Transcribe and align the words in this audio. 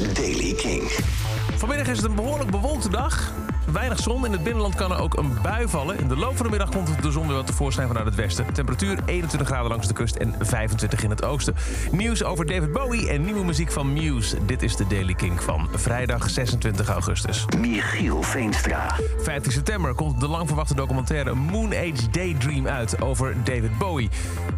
is 0.00 0.14
Daily 0.14 0.52
King. 0.54 1.21
Vanmiddag 1.56 1.86
is 1.86 1.96
het 1.96 2.06
een 2.06 2.14
behoorlijk 2.14 2.50
bewolkte 2.50 2.90
dag. 2.90 3.32
Weinig 3.72 3.98
zon. 3.98 4.26
In 4.26 4.32
het 4.32 4.42
binnenland 4.42 4.74
kan 4.74 4.92
er 4.92 4.98
ook 4.98 5.16
een 5.16 5.38
bui 5.42 5.68
vallen. 5.68 5.98
In 5.98 6.08
de 6.08 6.16
loop 6.16 6.36
van 6.36 6.44
de 6.44 6.50
middag 6.50 6.68
komt 6.70 7.02
de 7.02 7.10
zon 7.10 7.26
weer 7.26 7.36
wat 7.36 7.46
tevoorschijn 7.46 7.88
vanuit 7.88 8.06
het 8.06 8.14
westen. 8.14 8.52
Temperatuur 8.52 8.98
21 9.06 9.48
graden 9.48 9.70
langs 9.70 9.86
de 9.86 9.94
kust 9.94 10.16
en 10.16 10.34
25 10.40 11.02
in 11.02 11.10
het 11.10 11.24
oosten. 11.24 11.54
Nieuws 11.90 12.24
over 12.24 12.46
David 12.46 12.72
Bowie 12.72 13.08
en 13.08 13.24
nieuwe 13.24 13.44
muziek 13.44 13.72
van 13.72 13.92
Muse. 13.92 14.44
Dit 14.46 14.62
is 14.62 14.76
de 14.76 14.86
Daily 14.86 15.14
King 15.14 15.42
van 15.42 15.68
vrijdag 15.74 16.30
26 16.30 16.88
augustus. 16.88 17.44
Michiel 17.58 18.22
Veenstra. 18.22 18.96
15 19.18 19.52
september 19.52 19.94
komt 19.94 20.20
de 20.20 20.28
lang 20.28 20.46
verwachte 20.46 20.74
documentaire 20.74 21.34
Moon 21.34 21.72
Age 21.72 22.10
Daydream 22.10 22.66
uit 22.66 23.02
over 23.02 23.34
David 23.44 23.78
Bowie. 23.78 24.10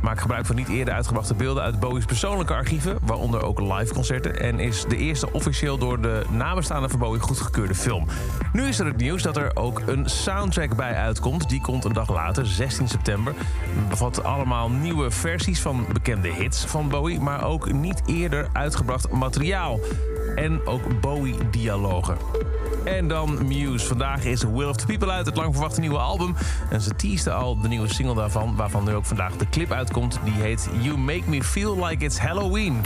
Maak 0.03 0.21
gebruik 0.21 0.47
van 0.47 0.57
niet 0.57 0.69
eerder 0.69 0.95
uitgebrachte 0.95 1.35
beelden 1.35 1.63
uit 1.63 1.81
Bowie's 1.81 2.05
persoonlijke 2.05 2.55
archieven, 2.55 2.99
waaronder 3.03 3.43
ook 3.43 3.61
live 3.61 3.95
concerten, 3.95 4.41
en 4.41 4.61
is 4.61 4.85
de 4.89 4.97
eerste 4.97 5.33
officieel 5.33 5.79
door 5.79 6.01
de 6.01 6.23
nabestaanden 6.31 6.64
van 6.67 6.99
Bowie 6.99 7.21
goedgekeurde 7.21 7.75
film. 7.75 8.07
Nu 8.53 8.67
is 8.67 8.79
er 8.79 8.87
het 8.87 8.97
nieuws 8.97 9.23
dat 9.23 9.37
er 9.37 9.51
ook 9.55 9.83
een 9.87 10.09
soundtrack 10.09 10.77
bij 10.77 10.95
uitkomt. 10.95 11.49
Die 11.49 11.61
komt 11.61 11.85
een 11.85 11.93
dag 11.93 12.11
later, 12.11 12.47
16 12.47 12.89
september. 12.89 13.35
Bevat 13.89 14.25
allemaal 14.25 14.71
nieuwe 14.71 15.11
versies 15.11 15.61
van 15.61 15.87
bekende 15.93 16.29
hits 16.29 16.65
van 16.65 16.89
Bowie, 16.89 17.21
maar 17.21 17.45
ook 17.45 17.73
niet 17.73 18.03
eerder 18.07 18.49
uitgebracht 18.53 19.11
materiaal. 19.11 19.81
En 20.35 20.67
ook 20.67 21.01
Bowie-dialogen. 21.01 22.17
En 22.85 23.09
dan 23.09 23.47
Muse. 23.47 23.87
Vandaag 23.87 24.25
is 24.25 24.43
Will 24.43 24.69
of 24.69 24.77
the 24.77 24.87
People 24.87 25.11
uit, 25.11 25.27
het 25.27 25.37
lang 25.37 25.53
verwachte 25.53 25.81
nieuwe 25.81 25.99
album. 25.99 26.35
En 26.71 26.81
ze 26.81 26.97
teasten 26.97 27.35
al 27.35 27.61
de 27.61 27.69
nieuwe 27.69 27.89
single 27.89 28.15
daarvan, 28.15 28.57
waarvan 28.57 28.85
nu 28.85 28.95
ook 28.95 29.05
vandaag 29.05 29.37
de 29.37 29.49
clip 29.49 29.71
uitkomt. 29.71 30.19
Die 30.25 30.35
heet 30.35 30.69
You 30.81 30.99
Make 30.99 31.23
Me 31.27 31.43
Feel 31.43 31.87
Like 31.87 32.05
It's 32.05 32.19
Halloween. 32.19 32.81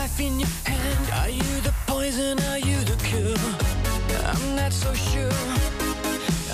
Knife 0.00 0.20
in 0.20 0.40
your 0.40 0.48
hand. 0.64 1.10
Are 1.20 1.28
you 1.28 1.60
the 1.60 1.74
poison? 1.86 2.40
Are 2.44 2.58
you 2.58 2.78
the 2.84 2.96
cure? 3.04 3.36
I'm 4.32 4.56
not 4.56 4.72
so 4.72 4.94
sure. 4.94 5.30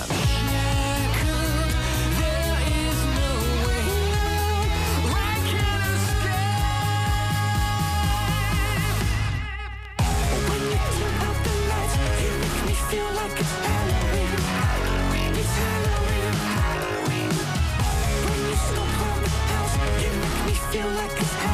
I'm 0.00 0.10
shackled. 0.34 1.70
There 2.18 2.58
is 2.82 2.98
no 3.20 3.30
way. 3.66 3.86
I 5.06 5.34
can't 5.50 5.84
escape. 5.94 6.56
When 10.48 10.62
you 10.72 10.78
turn 10.98 11.14
the 11.46 11.54
lights, 11.70 11.94
you 12.22 12.30
make 12.42 12.58
me 12.66 12.74
feel 12.90 13.10
like 13.20 13.34
it's 13.42 13.54
Halloween. 13.66 14.32
It's 15.42 15.54
Halloween. 15.62 16.34
When 18.26 18.40
you 18.50 18.56
on 19.06 19.18
the 19.22 19.30
house, 19.50 19.74
you 20.02 20.10
make 20.22 20.38
me 20.46 20.54
feel 20.72 20.90
like 20.98 21.14
it's. 21.20 21.45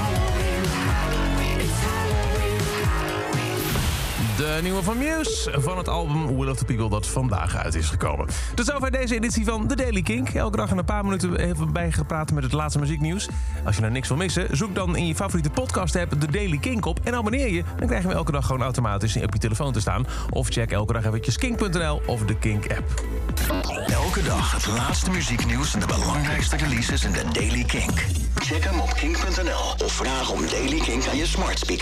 De 4.42 4.58
nieuwe 4.62 4.82
van 4.82 4.98
Muse 4.98 5.50
van 5.60 5.78
het 5.78 5.88
album 5.88 6.36
Will 6.36 6.48
of 6.48 6.56
the 6.56 6.64
People 6.64 6.88
dat 6.88 7.06
vandaag 7.06 7.56
uit 7.56 7.74
is 7.74 7.88
gekomen. 7.88 8.26
Tot 8.54 8.66
zover 8.66 8.90
deze 8.90 9.14
editie 9.14 9.44
van 9.44 9.66
The 9.66 9.76
Daily 9.76 10.02
Kink. 10.02 10.28
Elke 10.28 10.56
dag 10.56 10.70
in 10.70 10.78
een 10.78 10.84
paar 10.84 11.04
minuten 11.04 11.36
even 11.36 11.72
bijgepraat 11.72 12.32
met 12.32 12.42
het 12.42 12.52
laatste 12.52 12.78
muzieknieuws. 12.78 13.28
Als 13.64 13.74
je 13.74 13.80
nou 13.80 13.92
niks 13.92 14.08
wil 14.08 14.16
missen, 14.16 14.56
zoek 14.56 14.74
dan 14.74 14.96
in 14.96 15.06
je 15.06 15.14
favoriete 15.14 15.50
podcast 15.50 15.96
app 15.96 16.20
The 16.20 16.30
Daily 16.30 16.58
Kink 16.58 16.84
op 16.84 17.00
en 17.04 17.14
abonneer 17.14 17.52
je. 17.52 17.62
Dan 17.76 17.86
krijg 17.86 18.02
je 18.02 18.08
hem 18.08 18.16
elke 18.16 18.32
dag 18.32 18.46
gewoon 18.46 18.62
automatisch 18.62 19.16
op 19.16 19.32
je 19.32 19.38
telefoon 19.38 19.72
te 19.72 19.80
staan. 19.80 20.06
Of 20.30 20.48
check 20.48 20.70
elke 20.70 20.92
dag 20.92 21.04
eventjes 21.04 21.36
kink.nl 21.36 22.02
of 22.06 22.24
de 22.24 22.38
Kink 22.38 22.72
app. 22.72 23.04
Elke 23.86 24.22
dag 24.22 24.52
het 24.52 24.66
laatste 24.66 25.10
muzieknieuws 25.10 25.74
en 25.74 25.80
de 25.80 25.86
belangrijkste 25.86 26.56
releases 26.56 27.04
in 27.04 27.12
de 27.12 27.24
Daily 27.32 27.64
Kink. 27.64 28.06
Check 28.34 28.64
hem 28.64 28.80
op 28.80 28.94
kink.nl 28.94 29.84
of 29.86 29.92
vraag 29.92 30.30
om 30.30 30.40
Daily 30.46 30.80
Kink 30.80 31.06
aan 31.06 31.16
je 31.16 31.26
smart 31.26 31.58
speaker. 31.58 31.80